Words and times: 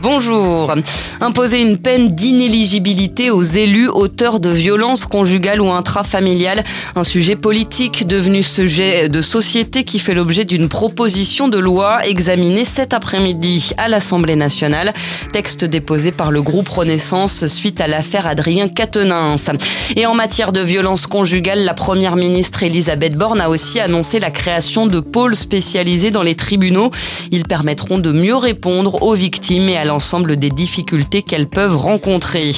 Bonjour. 0.00 0.72
Imposer 1.20 1.60
une 1.60 1.76
peine 1.76 2.14
d'inéligibilité 2.14 3.30
aux 3.32 3.42
élus 3.42 3.88
auteurs 3.88 4.38
de 4.38 4.48
violences 4.48 5.06
conjugales 5.06 5.60
ou 5.60 5.72
intrafamiliales, 5.72 6.62
un 6.94 7.02
sujet 7.02 7.34
politique 7.34 8.06
devenu 8.06 8.44
sujet 8.44 9.08
de 9.08 9.20
société 9.20 9.82
qui 9.82 9.98
fait 9.98 10.14
l'objet 10.14 10.44
d'une 10.44 10.68
proposition 10.68 11.48
de 11.48 11.58
loi 11.58 12.06
examinée 12.06 12.64
cet 12.64 12.94
après-midi 12.94 13.72
à 13.76 13.88
l'Assemblée 13.88 14.36
nationale, 14.36 14.92
texte 15.32 15.64
déposé 15.64 16.12
par 16.12 16.30
le 16.30 16.42
groupe 16.42 16.68
Renaissance 16.68 17.46
suite 17.48 17.80
à 17.80 17.88
l'affaire 17.88 18.28
Adrien 18.28 18.68
Quatennens. 18.68 19.50
Et 19.96 20.06
en 20.06 20.14
matière 20.14 20.52
de 20.52 20.60
violences 20.60 21.08
conjugales, 21.08 21.64
la 21.64 21.74
première 21.74 22.14
ministre 22.14 22.62
Elisabeth 22.62 23.16
Borne 23.16 23.40
a 23.40 23.48
aussi 23.48 23.80
annoncé 23.80 24.20
la 24.20 24.30
création 24.30 24.86
de 24.86 25.00
pôles 25.00 25.34
spécialisés 25.34 26.12
dans 26.12 26.22
les 26.22 26.36
tribunaux. 26.36 26.92
Ils 27.32 27.44
permettront 27.44 27.98
de 27.98 28.12
mieux 28.12 28.36
répondre 28.36 29.02
aux 29.02 29.14
victimes 29.14 29.68
et 29.68 29.76
à 29.76 29.84
l'ensemble 29.84 29.97
des 30.36 30.50
difficultés 30.50 31.22
qu'elles 31.22 31.48
peuvent 31.48 31.76
rencontrer. 31.76 32.52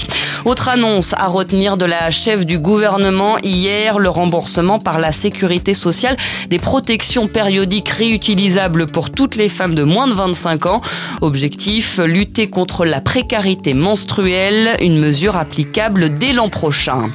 Autre 0.44 0.68
annonce 0.68 1.14
à 1.14 1.26
retenir 1.26 1.76
de 1.76 1.84
la 1.84 2.10
chef 2.10 2.44
du 2.44 2.58
gouvernement 2.58 3.38
hier, 3.42 3.98
le 3.98 4.08
remboursement 4.08 4.78
par 4.78 4.98
la 4.98 5.12
sécurité 5.12 5.74
sociale 5.74 6.16
des 6.48 6.58
protections 6.58 7.28
périodiques 7.28 7.88
réutilisables 7.88 8.86
pour 8.86 9.10
toutes 9.10 9.36
les 9.36 9.48
femmes 9.48 9.74
de 9.74 9.82
moins 9.82 10.06
de 10.06 10.12
25 10.12 10.66
ans. 10.66 10.80
Objectif, 11.20 11.98
lutter 11.98 12.48
contre 12.50 12.84
la 12.84 13.00
précarité 13.00 13.74
menstruelle, 13.74 14.76
une 14.80 14.98
mesure 14.98 15.36
applicable 15.36 16.18
dès 16.18 16.32
l'an 16.32 16.48
prochain. 16.48 17.10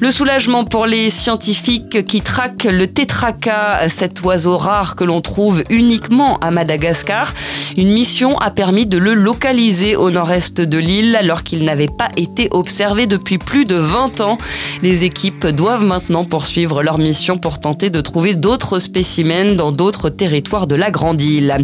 Le 0.00 0.10
soulagement 0.12 0.64
pour 0.64 0.84
les 0.84 1.08
scientifiques 1.08 2.04
qui 2.04 2.20
traquent 2.20 2.68
le 2.70 2.86
tétraka, 2.86 3.88
cet 3.88 4.22
oiseau 4.22 4.58
rare 4.58 4.94
que 4.94 5.04
l'on 5.04 5.22
trouve 5.22 5.64
uniquement 5.70 6.36
à 6.40 6.50
Madagascar. 6.50 7.32
Une 7.78 7.92
mission 7.92 8.36
a 8.38 8.50
permis 8.50 8.84
de 8.84 8.98
le 8.98 9.14
localiser 9.14 9.96
au 9.96 10.10
nord-est 10.10 10.60
de 10.60 10.76
l'île 10.76 11.16
alors 11.16 11.44
qu'il 11.44 11.64
n'avait 11.64 11.88
pas 11.88 12.08
été 12.18 12.48
observé 12.50 13.06
depuis 13.06 13.38
plus 13.38 13.64
de 13.64 13.76
20 13.76 14.20
ans. 14.20 14.36
Les 14.82 15.04
équipes 15.04 15.46
doivent 15.46 15.84
maintenant 15.84 16.24
poursuivre 16.24 16.82
leur 16.82 16.98
mission 16.98 17.38
pour 17.38 17.58
tenter 17.58 17.88
de 17.88 18.02
trouver 18.02 18.34
d'autres 18.34 18.78
spécimens 18.78 19.56
dans 19.56 19.72
d'autres 19.72 20.10
territoires 20.10 20.66
de 20.66 20.74
la 20.74 20.90
grande 20.90 21.22
île. 21.22 21.56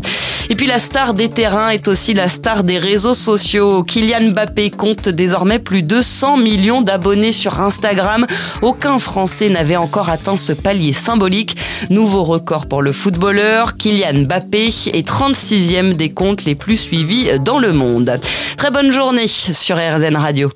Et 0.50 0.54
puis 0.54 0.66
la 0.66 0.78
star 0.78 1.14
des 1.14 1.28
terrains 1.28 1.70
est 1.70 1.88
aussi 1.88 2.14
la 2.14 2.28
star 2.28 2.64
des 2.64 2.78
réseaux 2.78 3.14
sociaux. 3.14 3.82
Kylian 3.82 4.30
Mbappé 4.32 4.70
compte 4.70 5.08
désormais 5.08 5.58
plus 5.58 5.82
de 5.82 6.02
100 6.02 6.36
millions 6.36 6.82
d'abonnés 6.82 7.32
sur 7.32 7.60
Instagram 7.60 8.26
aucun 8.62 8.98
Français 8.98 9.48
n'avait 9.48 9.76
encore 9.76 10.10
atteint 10.10 10.36
ce 10.36 10.52
palier 10.52 10.92
symbolique. 10.92 11.56
Nouveau 11.90 12.24
record 12.24 12.66
pour 12.66 12.82
le 12.82 12.92
footballeur. 12.92 13.76
Kylian 13.76 14.24
Mbappé 14.24 14.66
est 14.66 15.06
36e 15.06 15.94
des 15.94 16.10
comptes 16.10 16.44
les 16.44 16.54
plus 16.54 16.76
suivis 16.76 17.38
dans 17.40 17.58
le 17.58 17.72
monde. 17.72 18.20
Très 18.56 18.70
bonne 18.70 18.92
journée 18.92 19.26
sur 19.26 19.76
RZN 19.76 20.16
Radio. 20.16 20.50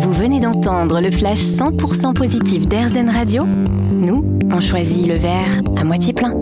Vous 0.00 0.12
venez 0.12 0.40
d'entendre 0.40 1.00
le 1.00 1.10
flash 1.10 1.40
100% 1.40 2.14
positif 2.14 2.68
d'RZN 2.68 3.10
Radio 3.10 3.42
Nous, 3.92 4.24
on 4.54 4.60
choisit 4.60 5.06
le 5.06 5.16
verre 5.16 5.60
à 5.76 5.84
moitié 5.84 6.12
plein. 6.12 6.32